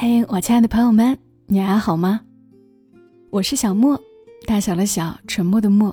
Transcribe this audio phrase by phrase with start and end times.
[0.00, 2.20] 嘿，我亲爱的朋友们，你还好吗？
[3.30, 4.00] 我是小莫，
[4.46, 5.92] 大小的小，沉默的默，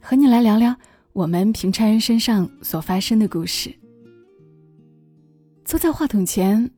[0.00, 0.74] 和你来聊聊
[1.12, 3.70] 我们平常人身上所发生的故事。
[5.62, 6.70] 坐在话筒前，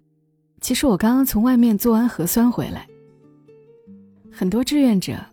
[0.61, 2.85] 其实我刚刚从外面做完核酸回来，
[4.33, 5.25] 很多志愿者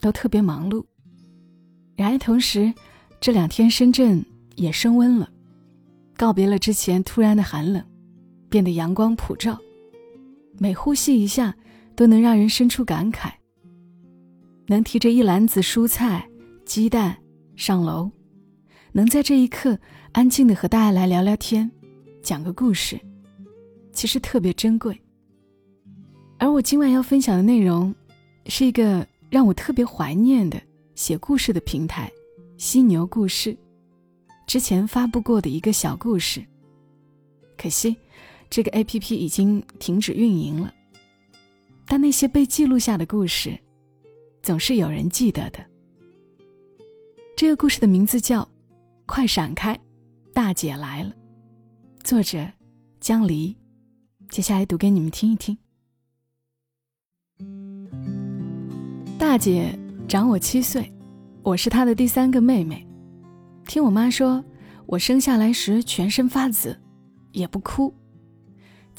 [0.00, 0.84] 都特别忙碌。
[1.96, 2.72] 然而同时，
[3.20, 4.24] 这两天深圳
[4.54, 5.28] 也升温了，
[6.16, 7.84] 告别了之前突然的寒冷，
[8.48, 9.58] 变得阳光普照。
[10.62, 11.56] 每呼吸一下，
[11.96, 13.32] 都能让人生出感慨。
[14.66, 16.28] 能提着一篮子蔬菜、
[16.66, 17.16] 鸡蛋
[17.56, 18.10] 上楼，
[18.92, 19.78] 能在这一刻
[20.12, 21.70] 安静的和大家来聊聊天，
[22.22, 23.00] 讲个故事，
[23.90, 25.00] 其实特别珍贵。
[26.38, 27.94] 而我今晚要分享的内容，
[28.44, 30.60] 是一个让我特别怀念的
[30.94, 32.12] 写故事的平台——
[32.58, 33.56] 犀牛故事，
[34.46, 36.44] 之前发布过的一个小故事。
[37.56, 37.96] 可惜。
[38.50, 40.74] 这个 A P P 已经停止运营了，
[41.86, 43.56] 但那些被记录下的故事，
[44.42, 45.64] 总是有人记得的。
[47.36, 48.42] 这个故事的名字叫
[49.06, 49.78] 《快闪开，
[50.34, 51.10] 大姐来了》，
[52.02, 52.44] 作者
[52.98, 53.56] 江离。
[54.28, 55.56] 接下来读给你们听一听。
[59.16, 59.78] 大姐
[60.08, 60.92] 长我七岁，
[61.42, 62.84] 我是她的第三个妹妹。
[63.64, 64.44] 听我妈说，
[64.86, 66.76] 我生下来时全身发紫，
[67.30, 67.94] 也不哭。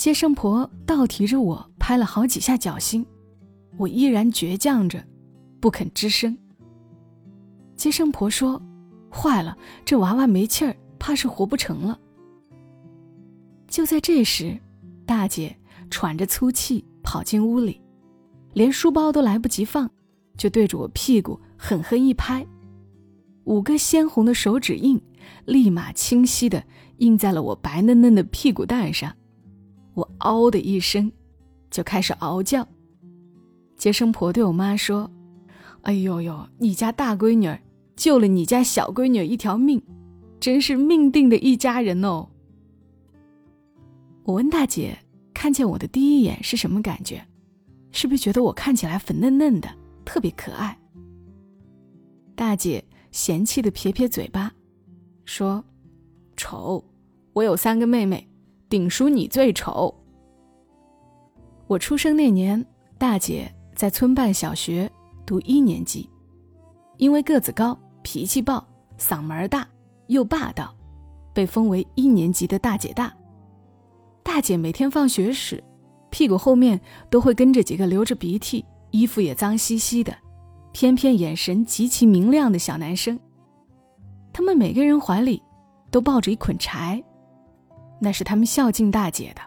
[0.02, 3.06] 接生婆倒提着我拍了好几下脚心，
[3.78, 5.06] 我依然倔强着，
[5.60, 6.36] 不肯吱声。
[7.76, 8.60] 接生婆说
[9.14, 12.00] ：“坏了，这娃娃没气儿，怕是活不成了。”
[13.70, 14.60] 就在这时，
[15.06, 15.56] 大姐
[15.92, 17.80] 喘着粗气跑进屋里，
[18.54, 19.88] 连书包都来不及放，
[20.36, 22.44] 就对着我屁股狠狠一拍，
[23.44, 25.00] 五个鲜红的手指印
[25.46, 26.64] 立马清晰的
[26.98, 29.16] 印在了我白嫩嫩的屁股蛋上。
[30.02, 31.12] 我嗷的一声，
[31.70, 32.68] 就开始嗷叫。
[33.78, 35.10] 接生婆对我妈说
[35.84, 37.56] ：“哎呦呦，你家大闺女
[37.96, 39.80] 救了你家小闺女一条命，
[40.40, 42.28] 真是命定的一家人哦。”
[44.26, 44.98] 我问大姐
[45.36, 47.24] ：“看见我的第一眼是什么感觉？
[47.92, 49.70] 是不是觉得我看起来粉嫩嫩的，
[50.04, 50.76] 特别可爱？”
[52.34, 54.52] 大姐嫌弃的撇撇嘴巴，
[55.26, 55.64] 说
[56.36, 56.84] ：“丑，
[57.34, 58.28] 我有三个妹妹。”
[58.72, 59.94] 顶叔，你最丑。
[61.68, 62.66] 我出生那年，
[62.98, 64.90] 大姐在村办小学
[65.26, 66.10] 读一年级，
[66.96, 68.66] 因为个子高、脾气暴、
[68.98, 69.68] 嗓门大
[70.08, 70.74] 又霸道，
[71.34, 73.14] 被封为一年级的大姐大。
[74.24, 75.62] 大姐每天放学时，
[76.10, 80.16] 屁股后面都会跟着几个流着鼻涕、衣服也脏兮兮的、
[80.72, 83.20] 偏偏眼神极其明亮的小男生。
[84.32, 85.44] 他们每个人怀里
[85.92, 87.04] 都抱着一捆柴。
[88.04, 89.42] 那是他们孝敬大姐的。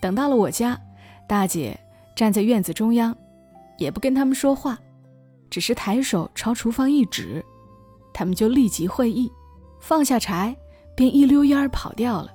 [0.00, 0.80] 等到了我家，
[1.28, 1.78] 大姐
[2.16, 3.14] 站在院子中央，
[3.76, 4.78] 也不跟他们说话，
[5.50, 7.44] 只是抬手朝厨房一指，
[8.14, 9.30] 他们就立即会意，
[9.78, 10.56] 放下柴，
[10.96, 12.32] 便一溜烟儿跑掉了。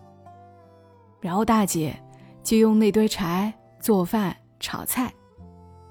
[1.20, 2.00] 然后大姐
[2.44, 5.12] 就用那堆柴做饭、炒菜，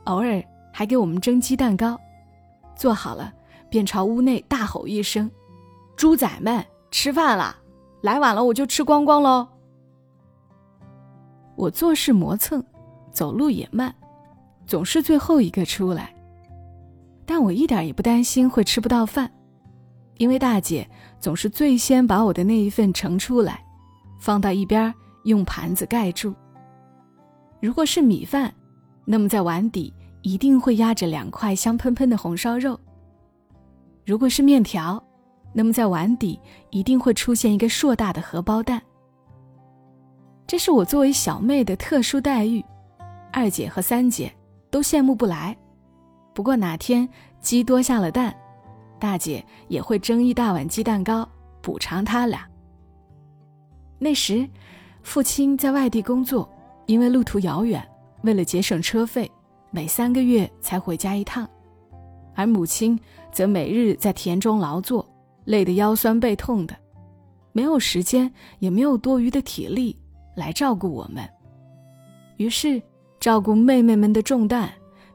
[0.04, 0.42] 偶尔
[0.72, 1.98] 还给我们蒸鸡蛋糕。
[2.76, 3.32] 做好了，
[3.68, 5.30] 便朝屋内大吼一声
[5.96, 7.56] ：“猪仔们，吃饭啦！”
[8.06, 9.48] 来晚了，我就吃光光喽。
[11.56, 12.64] 我做事磨蹭，
[13.10, 13.92] 走路也慢，
[14.64, 16.14] 总是最后一个出来。
[17.24, 19.28] 但我一点也不担心会吃不到饭，
[20.18, 23.60] 因为大姐总是最先把我的那一份盛出来，
[24.20, 24.94] 放到一边，
[25.24, 26.32] 用盘子盖住。
[27.60, 28.54] 如果是米饭，
[29.04, 29.92] 那么在碗底
[30.22, 32.78] 一定会压着两块香喷喷的红烧肉。
[34.04, 35.02] 如果是面条，
[35.58, 38.82] 那么在碗底一定会出现一个硕大的荷包蛋，
[40.46, 42.62] 这是我作为小妹的特殊待遇，
[43.32, 44.30] 二姐和三姐
[44.70, 45.56] 都羡慕不来。
[46.34, 47.08] 不过哪天
[47.40, 48.36] 鸡多下了蛋，
[49.00, 51.26] 大姐也会蒸一大碗鸡蛋糕
[51.62, 52.46] 补偿他俩。
[53.98, 54.46] 那时，
[55.02, 56.46] 父亲在外地工作，
[56.84, 57.82] 因为路途遥远，
[58.24, 59.30] 为了节省车费，
[59.70, 61.48] 每三个月才回家一趟，
[62.34, 63.00] 而母亲
[63.32, 65.10] 则每日在田中劳作。
[65.46, 66.76] 累得腰酸背痛的，
[67.52, 69.98] 没有时间，也没有多余的体力
[70.36, 71.26] 来照顾我们。
[72.36, 72.82] 于是，
[73.18, 74.70] 照顾妹妹们的重担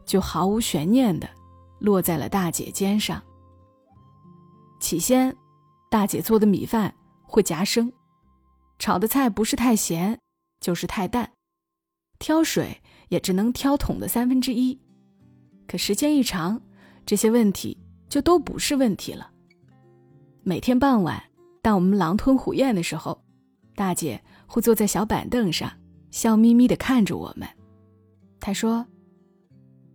[0.05, 1.29] 就毫无悬念的
[1.79, 3.21] 落在了大姐肩上。
[4.79, 5.35] 起先，
[5.89, 6.91] 大姐做的米饭
[7.21, 7.93] 会夹生，
[8.79, 10.19] 炒的菜不是太咸，
[10.59, 11.31] 就是太淡，
[12.17, 14.79] 挑水也只能挑桶的三分之一。
[15.67, 16.61] 可时间一长，
[17.05, 17.77] 这些问题
[18.09, 19.30] 就都不是问题了。
[20.43, 21.21] 每天傍晚，
[21.61, 23.23] 当我们狼吞虎咽的时候，
[23.75, 25.71] 大姐会坐在小板凳上，
[26.09, 27.47] 笑眯眯地看着我们。
[28.39, 28.87] 她说：“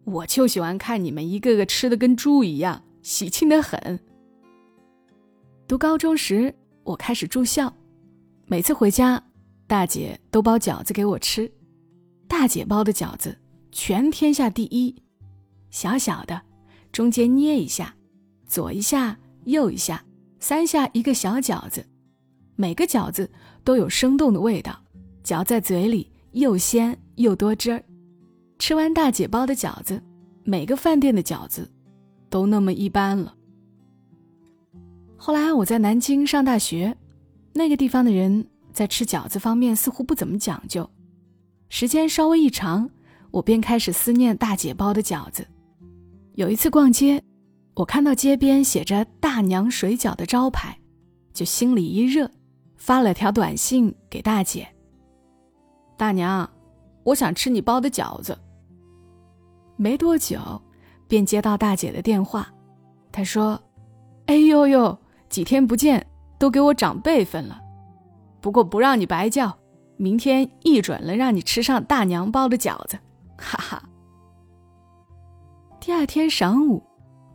[0.07, 3.99] 我就喜欢看你们一个个吃的跟猪一样，喜庆的很。”
[5.67, 6.55] 读高中时，
[6.85, 7.73] 我开始住校，
[8.47, 9.21] 每次回家，
[9.67, 11.51] 大姐都包饺子给我吃。
[12.29, 13.37] 大姐包的饺子
[13.73, 14.95] 全天下第一，
[15.71, 16.41] 小小的，
[16.93, 17.97] 中间捏一下，
[18.47, 20.05] 左一下，右一下，
[20.49, 21.85] 三下一个小饺子，
[22.55, 23.29] 每个饺子
[23.65, 24.81] 都有生动的味道，
[25.25, 27.83] 嚼在嘴里又鲜又多汁儿。
[28.57, 30.01] 吃完大姐包的饺子，
[30.45, 31.69] 每个饭店的饺子
[32.31, 33.35] 都那么一般了。
[35.17, 36.97] 后来我在南京上大学，
[37.53, 40.89] 那个地方的人在吃饺子方面似乎不怎么讲究。
[41.69, 42.89] 时间稍微一长，
[43.33, 45.45] 我便开始思念大姐包的饺子。
[46.37, 47.21] 有一次逛街，
[47.77, 50.79] 我看到街边写着“大娘水饺”的招牌，
[51.35, 52.31] 就心里一热，
[52.77, 54.67] 发了条短信给大姐
[55.95, 56.49] ：“大娘，
[57.05, 58.37] 我想吃你包的饺子。”
[59.77, 60.41] 没多久，
[61.07, 62.49] 便接到大姐的电话，
[63.13, 63.63] 她说
[64.25, 66.07] ：“哎呦呦，几天不见，
[66.39, 67.61] 都给我长辈分了。
[68.41, 69.55] 不过不让你白叫，
[69.99, 72.99] 明天一准了，让你吃上大娘包的饺子。”
[73.37, 73.83] 哈哈。
[75.79, 76.83] 第二天晌午，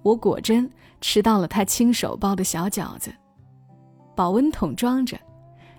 [0.03, 0.69] 我果真
[0.99, 3.13] 吃到了他亲手包的小饺子，
[4.15, 5.19] 保温桶装着，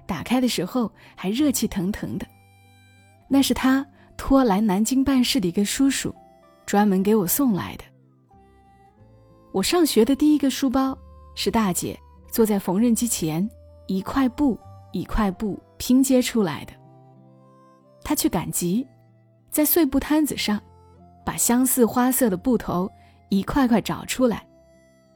[0.07, 2.27] 打开的时候还热气腾腾的。
[3.29, 3.87] 那是他
[4.17, 6.15] 托来南京办事的一个叔叔。
[6.65, 7.85] 专门给我送来的。
[9.53, 10.97] 我上学的第一个书包
[11.35, 11.99] 是大姐
[12.31, 13.47] 坐在缝纫机前，
[13.89, 14.59] 一块布
[14.93, 16.73] 一块布拼接出来的。
[18.05, 18.87] 她去赶集，
[19.51, 20.59] 在碎布摊子上，
[21.27, 22.91] 把相似花色的布头
[23.33, 24.47] 一块块找出来，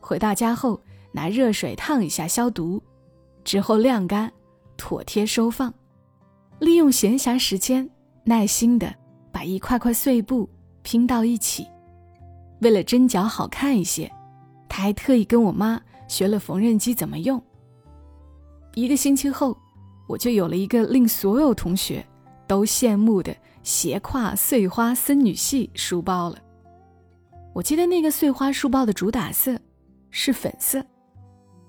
[0.00, 0.80] 回到家后
[1.12, 2.82] 拿热水烫一下消毒，
[3.44, 4.32] 之后晾干，
[4.78, 5.72] 妥帖收放。
[6.58, 7.86] 利用闲暇时间，
[8.24, 8.94] 耐心的
[9.30, 10.48] 把一块块碎布。
[10.82, 11.66] 拼到一起，
[12.60, 14.10] 为了针脚好看一些，
[14.66, 15.78] 他还特意跟我妈
[16.08, 17.42] 学了缝纫机怎么用。
[18.74, 19.58] 一个星期后，
[20.08, 22.06] 我就有了一个令所有同学
[22.46, 26.38] 都羡慕的斜挎碎花森女系书包了。
[27.56, 29.58] 我记得那个碎花书包的主打色
[30.10, 30.84] 是粉色，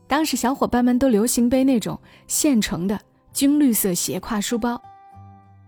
[0.06, 1.98] 当时小伙伴们都流行背那种
[2.28, 3.00] 现成的
[3.32, 4.82] 军绿色斜挎书包，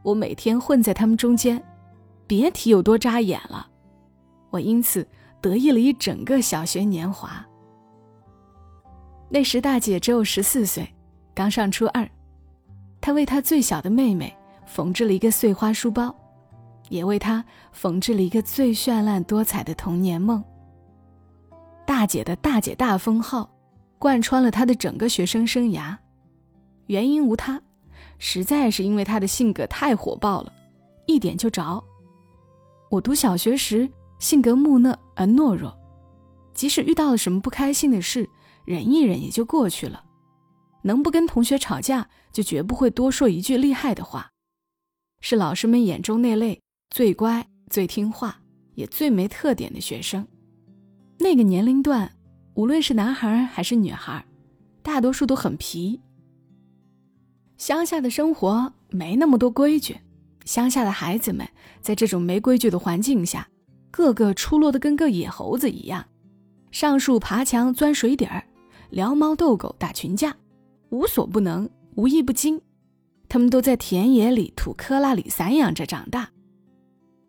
[0.04, 1.64] 我每天混在他们中间。
[2.28, 3.66] 别提有多扎眼了，
[4.50, 5.08] 我因此
[5.40, 7.48] 得意了一整个小学年华。
[9.30, 10.94] 那时大姐只有十四岁，
[11.34, 12.06] 刚上初二，
[13.00, 14.36] 她为她最小的妹妹
[14.66, 16.14] 缝制了一个碎花书包，
[16.90, 20.44] 也为她缝制了一个最绚烂多彩的童年梦。
[21.86, 23.50] 大姐的大姐大封号，
[23.98, 25.98] 贯穿了她的整个学生生涯。
[26.88, 27.62] 原因无他，
[28.18, 30.54] 实在是因为她的性格太火爆了，
[31.06, 31.84] 一点就着。
[32.90, 33.90] 我读小学时，
[34.20, 35.78] 性格木讷而懦弱，
[36.54, 38.30] 即使遇到了什么不开心的事，
[38.66, 40.04] 忍一忍也就过去了。
[40.82, 44.32] 能不跟同学吵架，就绝不会多说一句厉害的话。
[45.22, 48.40] 是老师们眼中那类最乖、最听话，
[48.74, 50.28] 也最没特点的学生。
[51.20, 52.12] 那个年龄段，
[52.56, 54.26] 无论是男孩还是女孩，
[54.82, 56.02] 大多数都很皮。
[57.58, 59.98] 乡下的生活没那么多规矩。
[60.46, 61.48] 乡下的孩子们
[61.80, 63.48] 在这种没规矩的环境下，
[63.92, 66.04] 个个出落得跟个野猴子一样，
[66.72, 68.44] 上树爬墙钻水底儿，
[68.90, 70.36] 撩猫逗狗打群架，
[70.90, 72.60] 无所不能，无一不精。
[73.28, 76.32] 他们都在田野里、土坷垃里散养着长大，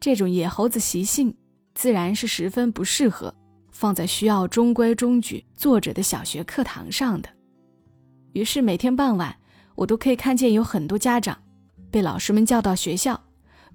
[0.00, 1.36] 这种野猴子习性，
[1.74, 3.34] 自然是十分不适合
[3.70, 7.28] 放在需要中规中矩作者的小学课堂上的。
[8.32, 9.36] 于是每天傍晚，
[9.74, 11.36] 我都可以看见有很多家长。
[11.90, 13.20] 被老师们叫到学校，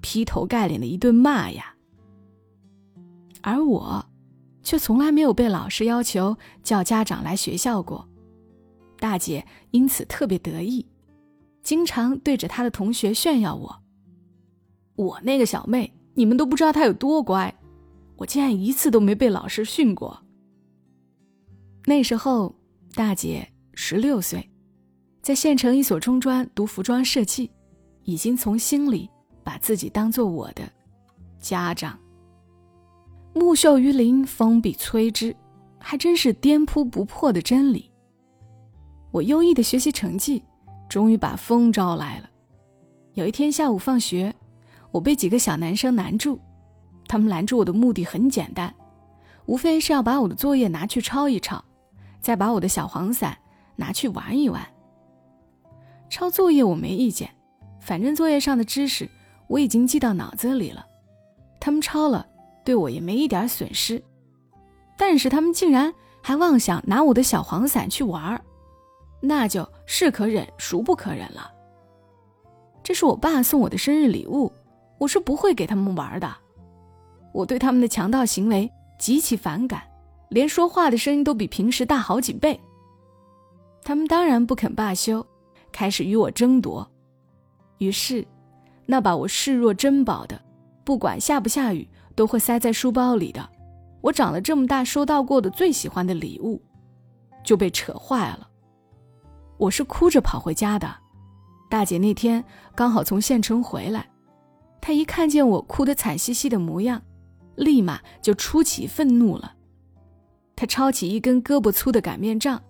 [0.02, 1.76] 劈头盖脸的一顿骂呀。
[3.42, 4.04] 而我，
[4.64, 8.08] 却从来没有被老师要求叫家长来学校过。
[8.98, 10.88] 大姐因此特别得意，
[11.62, 13.84] 经常对着她的同学炫耀我
[14.96, 17.54] ：“我那个小妹，你们都不知道他有多乖，
[18.18, 20.20] 我竟然一次都没被老师训过。”
[21.86, 22.56] 那时候，
[22.96, 24.50] 大姐十六岁，
[25.22, 27.52] 在县城一所中专读服装设计。
[28.08, 29.10] 已经从心里
[29.44, 30.62] 把自己当做我的
[31.40, 32.00] 家长。
[33.34, 35.36] 木秀于林，风必摧之，
[35.80, 37.92] 还真是颠扑不破的真理。
[39.12, 40.44] 我优异的学习成绩
[40.88, 42.30] 终于把风招来了。
[43.14, 44.32] 有一天下午放学，
[44.96, 46.40] 我被几个小男生拦住，
[47.06, 48.74] 他们拦住我的目的很简单，
[49.46, 51.62] 无非是要把我的作业拿去抄一抄，
[52.22, 53.38] 再把我的小黄伞
[53.76, 54.66] 拿去玩一玩。
[56.10, 57.30] 抄作业我没意见。
[57.82, 59.10] 反正作业上的知识，
[59.48, 60.86] 我已经记到脑子里了，
[61.60, 62.26] 他们抄了，
[62.64, 64.02] 对我也没一点损失。
[64.98, 68.42] 但是他们竟然还妄想拿我的小黄伞去玩儿，
[69.20, 71.52] 那就是可忍孰不可忍了。
[72.82, 74.50] 这是我爸送我的生日礼物，
[75.06, 76.36] 我是不会给他们玩的。
[77.32, 79.84] 我对他们的强盗行为极其反感，
[80.30, 82.60] 连说话的声音都比平时大好几倍。
[83.84, 85.24] 他们当然不肯罢休，
[85.72, 86.90] 开始与我争夺。
[87.78, 88.26] 于是，
[88.88, 90.42] 那把我视若珍宝的，
[90.84, 93.48] 不管下不下雨都会塞在书包里的。
[94.02, 96.60] 我长了这么大收到过的最喜欢的礼物，
[97.44, 98.50] 就被扯坏了。
[99.58, 100.96] 我是哭着跑回家的，
[101.70, 102.44] 大姐那天
[102.74, 104.10] 刚好从县城回来，
[104.82, 107.02] 他一看见我哭得惨兮兮的模样，
[107.56, 109.54] 立马就出奇愤怒了。
[110.56, 112.62] 他抄起一根胳膊粗的擀面杖，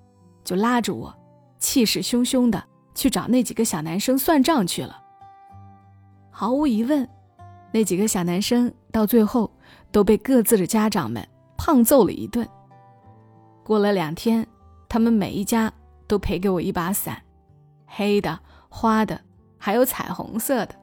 [0.44, 1.14] 就拉着我，
[1.60, 5.02] 气势汹汹的去找那几个小男生算账去了。
[6.32, 7.08] 毫无疑问，
[7.72, 9.52] 那几个小男生到最后。
[9.92, 12.46] 都被各自的家长们胖揍了一顿。
[13.64, 14.46] 过了两天，
[14.90, 15.72] 他们每一家
[16.06, 17.22] 都赔给我一把伞，
[17.86, 19.18] 黑的、花的，
[19.58, 20.76] 还有彩虹色的。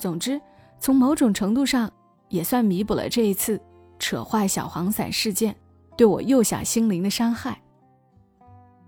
[0.00, 0.40] 总之，
[0.80, 1.88] 从某种程度上
[2.28, 3.60] 也算弥补了这一次
[3.98, 5.54] 扯坏小黄伞事件
[5.96, 7.60] 对我幼小心灵的伤害。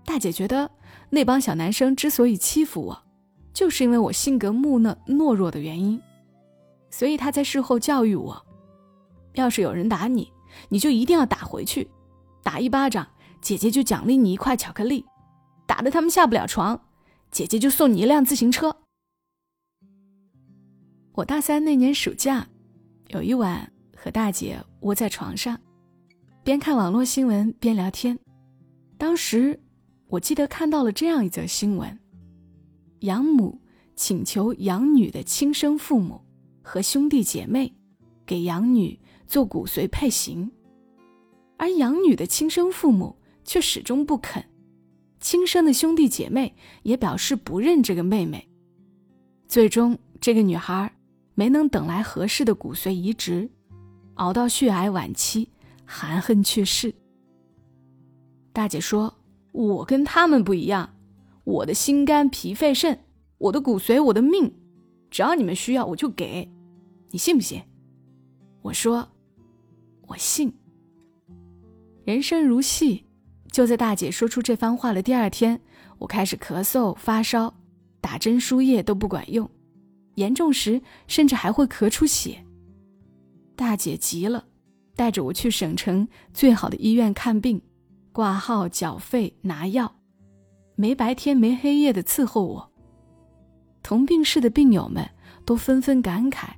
[0.03, 0.69] 大姐觉得
[1.09, 3.03] 那帮小男生之所以欺负我，
[3.53, 6.01] 就是因为我性格木讷懦弱的原因，
[6.89, 8.45] 所以她在事后教育我。
[9.35, 10.31] 要是有人打你，
[10.69, 11.89] 你就一定要打回去，
[12.43, 13.07] 打一巴掌，
[13.39, 15.05] 姐姐就奖励你一块巧克力；
[15.65, 16.81] 打得他们下不了床，
[17.31, 18.75] 姐姐就送你一辆自行车。
[21.13, 22.47] 我大三那年暑假，
[23.09, 25.59] 有一晚和大姐窝在床上，
[26.43, 28.17] 边看网络新闻边聊天。
[28.97, 29.59] 当时
[30.07, 31.99] 我记得看到了这样一则新闻：
[33.01, 33.61] 养母
[33.95, 36.19] 请求养女的亲生父母
[36.63, 37.73] 和兄弟姐妹
[38.25, 38.99] 给养女。
[39.25, 40.51] 做骨髓配型，
[41.57, 44.43] 而养女的亲生父母却始终不肯，
[45.19, 48.47] 亲生的兄弟姐妹也表示不认这个妹妹。
[49.47, 50.92] 最终，这个女孩
[51.35, 53.49] 没能等来合适的骨髓移植，
[54.15, 55.49] 熬到血癌晚期，
[55.85, 56.93] 含恨去世。
[58.51, 59.13] 大姐说
[59.51, 60.95] ：“我跟他们不一样，
[61.43, 62.99] 我的心肝脾肺肾，
[63.37, 64.53] 我的骨髓，我的命，
[65.09, 66.51] 只要你们需要，我就给，
[67.11, 67.61] 你信不信？”
[68.61, 69.07] 我说。
[70.05, 70.53] 我信。
[72.03, 73.05] 人生如戏，
[73.51, 75.59] 就在大姐说出这番话的第二天，
[75.97, 77.55] 我开始咳嗽、发烧，
[78.01, 79.49] 打针输液都不管用，
[80.15, 82.45] 严重时甚至还会咳出血。
[83.55, 84.45] 大姐急了，
[84.95, 87.61] 带着我去省城最好的医院看病，
[88.11, 89.95] 挂号、缴费、拿药，
[90.75, 92.71] 没白天没黑夜的伺候我。
[93.81, 95.07] 同病室的病友们
[95.45, 96.49] 都纷纷感慨：“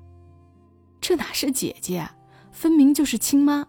[1.01, 2.15] 这哪是姐姐啊！”
[2.51, 3.67] 分明就是亲妈。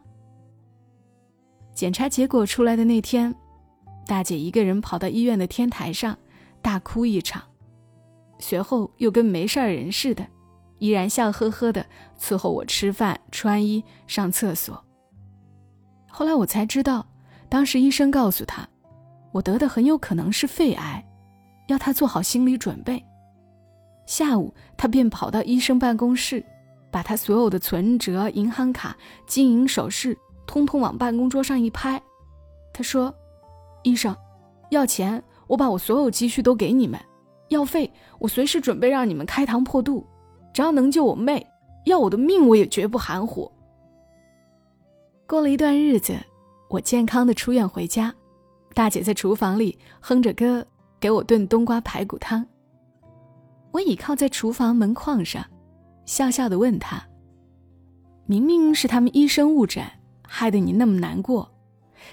[1.74, 3.34] 检查结果出来的那天，
[4.06, 6.16] 大姐一个人跑到医院的天台上，
[6.62, 7.42] 大哭一场，
[8.38, 10.26] 随后又跟没事人似的，
[10.78, 11.84] 依然笑呵呵的
[12.18, 14.84] 伺候我吃饭、穿衣、上厕所。
[16.08, 17.06] 后来我才知道，
[17.48, 18.68] 当时医生告诉他，
[19.32, 21.04] 我得的很有可能是肺癌，
[21.68, 23.04] 要他做好心理准备。
[24.06, 26.44] 下午，他便跑到医生办公室。
[26.88, 30.16] 把他所有的存折、银行卡、金银首饰
[30.46, 32.00] 通通往办公桌上一拍，
[32.72, 33.14] 他说
[33.84, 34.16] ：“医生，
[34.70, 36.98] 要钱，我把我所有积蓄都给你们；
[37.48, 40.06] 药费，我随时准备让你们开膛破肚。
[40.52, 41.46] 只要能救我妹，
[41.84, 43.50] 要我的命我也绝不含糊。”
[45.26, 46.16] 过了一段日子，
[46.68, 48.14] 我健康的出院回家，
[48.74, 50.66] 大姐在厨房里哼着歌
[50.98, 52.46] 给我炖冬瓜排骨汤。
[53.72, 55.44] 我倚靠在厨房门框上。
[56.04, 57.04] 笑笑的问她
[58.26, 59.84] ：“明明是他们医生误诊，
[60.22, 61.50] 害得你那么难过，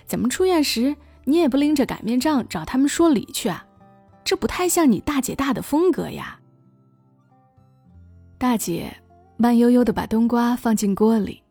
[0.05, 3.65] 怎么出院时你也不拎着擀面杖找他们说理去啊？
[4.23, 6.39] 这不太像你大姐大的风格呀。”
[8.37, 8.95] 大姐
[9.37, 11.41] 慢悠悠的把冬瓜放进锅里，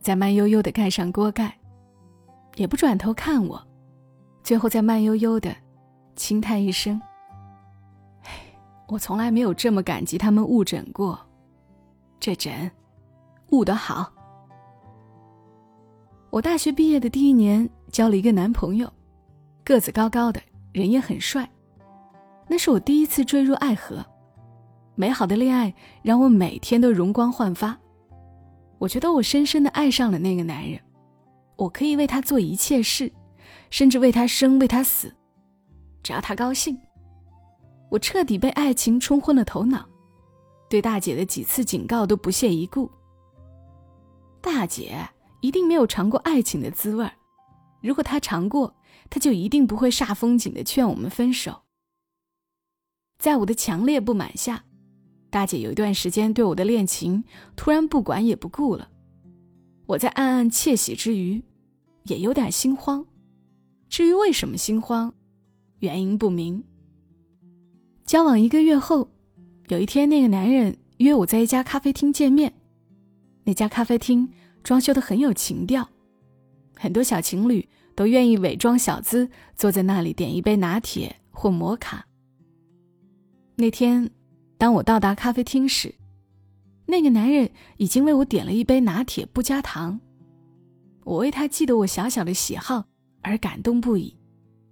[0.00, 1.58] 再慢悠悠的盖上锅盖，
[2.54, 3.60] 也不转头看我，
[4.42, 5.54] 最后再慢悠悠的
[6.14, 7.00] 轻叹一声
[8.22, 8.30] ：“唉，
[8.86, 11.18] 我从来没有这么感激他们误诊过。”
[12.20, 12.70] 这诊，
[13.50, 14.12] 误得好。
[16.30, 18.92] 我大学毕业的第一年，交了一个男朋友，
[19.64, 20.40] 个子高高的，
[20.72, 21.48] 人也很帅。
[22.48, 24.04] 那是我第一次坠入爱河，
[24.94, 27.78] 美好的恋爱让我每天都容光焕发。
[28.78, 30.80] 我觉得我深深的爱上了那个男人，
[31.56, 33.12] 我可以为他做一切事，
[33.70, 35.14] 甚至为他生，为他死，
[36.02, 36.78] 只要他高兴。
[37.90, 39.86] 我彻底被爱情冲昏了头脑。
[40.68, 42.90] 对大姐的几次警告都不屑一顾。
[44.40, 44.98] 大姐
[45.40, 47.12] 一定没有尝过爱情的滋味儿，
[47.80, 48.74] 如果她尝过，
[49.08, 51.62] 她就一定不会煞风景的劝我们分手。
[53.26, 54.62] 在我的强烈不满下，
[55.30, 57.24] 大姐有一段时间对我的恋情
[57.56, 58.88] 突然不管也不顾了。
[59.86, 61.42] 我在暗暗窃喜之余，
[62.04, 63.04] 也有点心慌。
[63.88, 65.12] 至于为什么心慌，
[65.80, 66.62] 原因不明。
[68.04, 69.08] 交往一个月后，
[69.70, 72.52] 有一天，那个男人约我在一家咖啡厅见面。
[73.42, 74.28] 那家咖啡厅
[74.62, 75.88] 装修的很有情调，
[76.76, 82.06] 很多小情侣都愿意伪装小资，坐在那里点一杯拿铁或摩卡。
[83.58, 84.10] 那天，
[84.58, 85.94] 当我到达咖啡厅时，
[86.84, 89.98] 那个男人已经为我点了一杯拿铁，不加糖。
[91.04, 92.84] 我为他记得我小小的喜好
[93.22, 94.14] 而感动不已，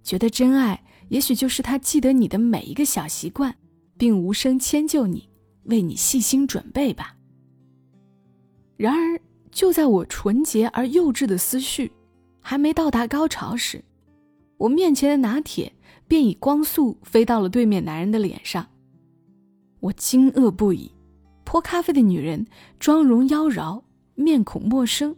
[0.03, 3.55] 觉得真爱也许就是他记得你的每一个小习惯，
[3.97, 5.27] 并无声迁就你，
[5.63, 7.15] 为你细心准备吧。
[8.77, 11.91] 然而，就在我纯洁而幼稚的思绪
[12.39, 13.83] 还没到达高潮时，
[14.57, 15.73] 我面前的拿铁
[16.07, 18.67] 便以光速飞到了对面男人的脸上。
[19.85, 20.91] 我惊愕不已，
[21.43, 22.47] 泼咖啡的女人
[22.79, 23.83] 妆容妖娆，
[24.15, 25.15] 面孔陌生，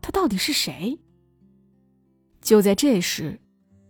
[0.00, 0.98] 她到底是谁？
[2.40, 3.38] 就在这时，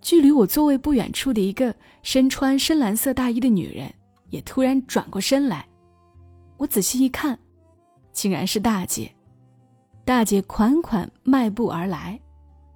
[0.00, 1.72] 距离我座位不远处的一个
[2.02, 3.92] 身穿深蓝色大衣的女人
[4.30, 5.64] 也突然转过身来。
[6.56, 7.38] 我仔细一看，
[8.12, 9.14] 竟然是大姐。
[10.04, 12.20] 大姐款款迈步而来，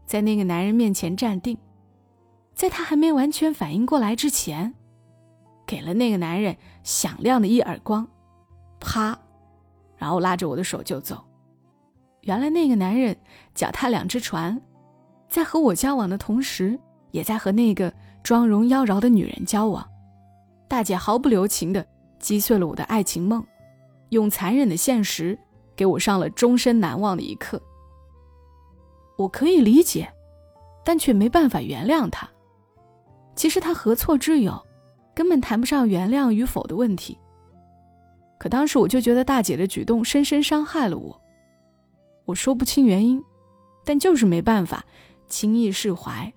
[0.06, 1.58] 在那个男人面前站定，
[2.54, 4.72] 在他还没完全反应过来之前。
[5.68, 8.08] 给了那个男人响亮的一耳光，
[8.80, 9.18] 啪，
[9.98, 11.22] 然后拉着我的手就走。
[12.22, 13.14] 原来那个男人
[13.54, 14.58] 脚踏两只船，
[15.28, 19.86] 在和我交往的同时，也在和那个妆容妖娆的女人交往。
[20.66, 21.86] 大姐毫不留情地
[22.18, 23.44] 击碎了我的爱情梦，
[24.08, 25.38] 用残忍的现实
[25.76, 27.60] 给我上了终身难忘的一课。
[29.18, 30.10] 我可以理解，
[30.82, 32.26] 但却没办法原谅他。
[33.36, 34.66] 其实他何错之有？
[35.18, 37.18] 根本谈不上原谅与否的问题。
[38.38, 41.20] 可当时我就觉得大姐的举动深深伤害了我，
[42.24, 43.20] 我说不清原因，
[43.84, 44.84] 但就是没办法
[45.26, 46.32] 轻易释怀。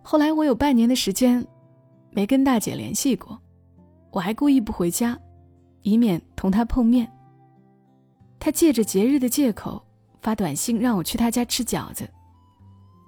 [0.00, 1.46] 后来我有半年的时间
[2.10, 3.38] 没跟大姐联系过，
[4.10, 5.20] 我还故意不回家，
[5.82, 7.06] 以免同她碰面。
[8.40, 9.84] 她借着节日的借口
[10.22, 12.08] 发短信让我去她家吃饺子，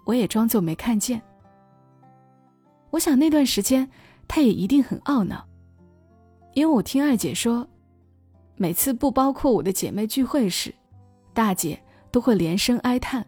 [0.04, 1.22] 我也装作没看见。
[2.94, 3.90] 我想那段时间，
[4.28, 5.44] 他也一定很懊恼，
[6.52, 7.66] 因为我听二姐说，
[8.54, 10.72] 每次不包括我的姐妹聚会时，
[11.32, 13.26] 大姐都会连声哀叹，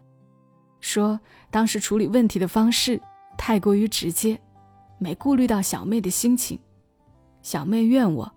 [0.79, 1.19] 说
[1.51, 3.01] 当时处理问题的方式
[3.37, 4.39] 太过于直接，
[4.99, 6.57] 没顾虑到小妹的心情，
[7.41, 8.31] 小妹怨我，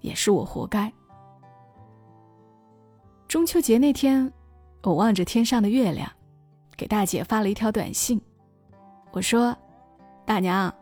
[0.00, 0.92] 也是我活该。
[3.28, 4.32] 中秋节那天，
[4.82, 6.10] 我望着天上的月亮，
[6.76, 8.20] 给大姐发了一条短信，
[9.12, 9.56] 我说。
[10.28, 10.74] 大娘，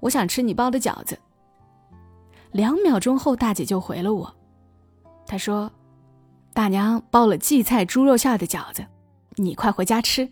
[0.00, 1.18] 我想吃你包的饺子。
[2.52, 4.34] 两秒钟后，大姐就回了我，
[5.26, 5.70] 她说
[6.54, 8.82] ：“大娘包了荠菜猪肉馅的饺子，
[9.34, 10.26] 你快回家吃。”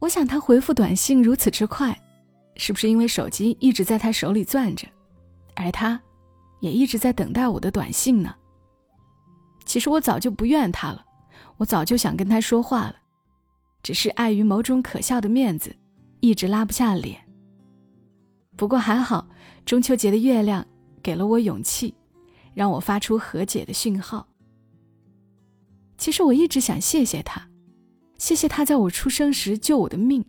[0.00, 1.94] 我想她回复短信如此之快，
[2.56, 4.88] 是不是因为手机一直在她手里攥着，
[5.56, 6.00] 而她
[6.60, 8.34] 也一直在等待我的短信呢？
[9.66, 11.04] 其实我早就不怨她了，
[11.58, 12.94] 我早就想跟她说话了，
[13.82, 15.76] 只是碍于某种可笑的面子。
[16.24, 17.20] 一直拉不下脸。
[18.56, 19.28] 不过还好，
[19.66, 20.66] 中秋节的月亮
[21.02, 21.94] 给了我勇气，
[22.54, 24.26] 让我发出和解的讯号。
[25.98, 27.46] 其实我一直想谢谢他，
[28.16, 30.24] 谢谢他在我出生时救我的命，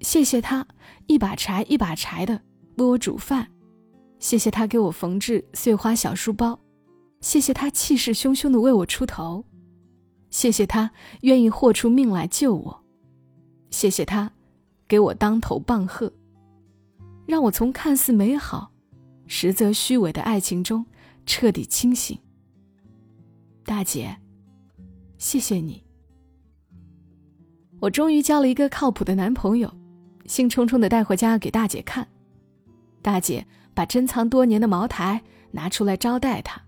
[0.00, 0.66] 谢谢他
[1.06, 2.40] 一把柴一把柴的
[2.78, 3.46] 为我煮饭，
[4.18, 6.58] 谢谢他给我缝制碎花小书包，
[7.20, 9.44] 谢谢他气势汹汹的为我出头，
[10.30, 12.84] 谢谢他愿意豁出命来救我，
[13.68, 14.32] 谢谢他。
[14.88, 16.12] 给我当头棒喝，
[17.26, 18.70] 让我从看似美好，
[19.26, 20.84] 实则虚伪的爱情中
[21.24, 22.18] 彻底清醒。
[23.64, 24.16] 大姐，
[25.18, 25.82] 谢谢你。
[27.80, 29.72] 我终于交了一个靠谱的男朋友，
[30.26, 32.06] 兴冲冲的带回家给大姐看。
[33.02, 36.60] 大姐把珍藏多年的茅台拿出来招待他。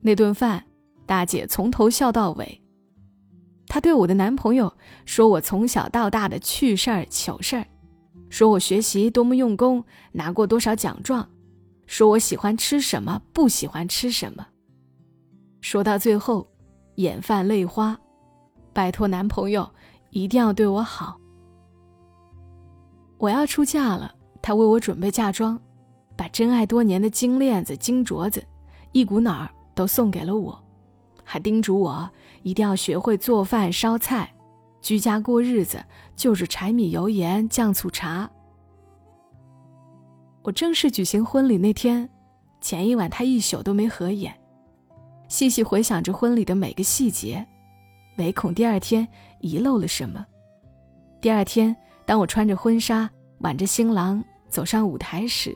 [0.00, 0.64] 那顿饭，
[1.06, 2.62] 大姐从头笑到尾。
[3.68, 4.72] 她对我的男朋友
[5.04, 7.66] 说：“我从小到大的趣事儿、糗事儿，
[8.30, 11.28] 说我学习多么用功，拿过多少奖状，
[11.86, 14.46] 说我喜欢吃什么，不喜欢吃什么。”
[15.60, 16.48] 说到最后，
[16.96, 17.98] 眼泛泪花，
[18.72, 19.68] 拜托男朋友
[20.10, 21.18] 一定要对我好。
[23.18, 25.60] 我要出嫁了，他为我准备嫁妆，
[26.16, 28.44] 把真爱多年的金链子、金镯子，
[28.92, 30.65] 一股脑儿都送给了我，
[31.28, 32.08] 还叮嘱我
[32.42, 34.32] 一定要学会做饭、烧菜，
[34.80, 35.84] 居家过日子
[36.14, 38.30] 就是柴米油盐酱醋茶。
[40.44, 42.08] 我正式举行婚礼那天，
[42.60, 44.32] 前一晚他一宿都没合眼，
[45.28, 47.44] 细细回想着婚礼的每个细节，
[48.18, 49.06] 唯恐第二天
[49.40, 50.24] 遗漏了什么。
[51.20, 53.10] 第二天，当我穿着婚纱
[53.40, 55.52] 挽着新郎走上舞台时，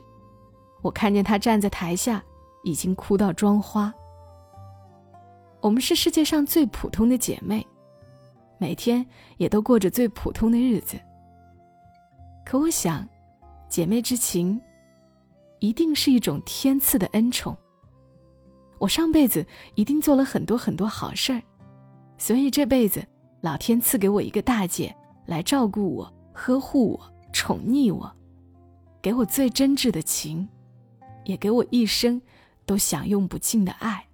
[0.83, 2.21] 我看见他站在台下，
[2.65, 3.95] 已经哭到妆花。
[5.61, 7.67] 我们是世界上最普通的姐妹，
[8.59, 9.05] 每天
[9.37, 10.99] 也都过着最普通的日子。
[12.45, 13.07] 可我想，
[13.69, 14.61] 姐妹之情，
[15.59, 17.57] 一定是一种天赐的恩宠。
[18.79, 21.43] 我上辈子一定做了很多很多好事儿，
[22.17, 23.07] 所以这辈子
[23.43, 24.95] 老天赐给我一个大姐
[25.27, 28.11] 来照顾我、呵护我、宠溺我，
[29.03, 30.49] 给我最真挚的情。
[31.27, 32.21] 也给我一生
[32.65, 34.05] 都享用不尽的爱。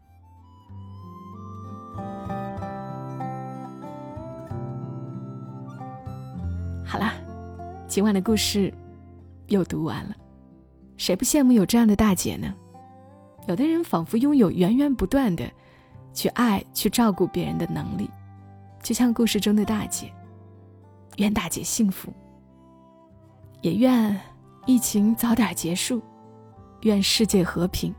[7.96, 8.70] 今晚的故事
[9.46, 10.14] 又读完了。
[10.98, 12.54] 谁不羡慕有这样的大姐呢？
[13.48, 15.50] 有的人仿佛拥有源源不断的
[16.12, 18.11] 去爱、去照顾别人的能力，
[18.82, 20.12] 就像故事中的大姐。
[21.16, 22.12] 愿大姐幸福，
[23.62, 24.14] 也愿
[24.66, 26.02] 疫情早点结束。
[26.82, 27.94] 愿世界和平，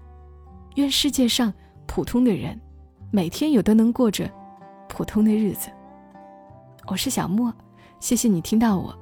[0.75, 1.51] 愿世界上
[1.87, 2.55] 普通的人
[3.09, 4.29] 每天有都能过着
[4.87, 5.71] 普通的日子。
[6.85, 7.51] 我是小莫，
[7.99, 8.95] 谢谢你听到我，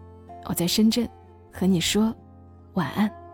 [0.46, 1.08] 我在深圳
[1.52, 2.16] 和你说
[2.74, 3.25] 晚安。